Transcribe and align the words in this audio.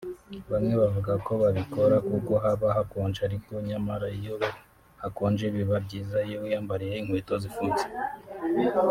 Bamwe 0.51 0.73
bavuga 0.81 1.13
ko 1.25 1.31
babikora 1.43 1.95
kuko 2.09 2.31
haba 2.43 2.67
hakonje 2.77 3.19
ariko 3.27 3.51
nyamara 3.67 4.07
iyo 4.19 4.35
hakonje 5.01 5.45
biba 5.55 5.77
byiza 5.85 6.17
iyo 6.27 6.37
wiyambariye 6.43 6.93
inkweto 7.01 7.33
zifunze 7.43 7.85